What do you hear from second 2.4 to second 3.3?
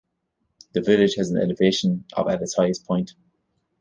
its highest point.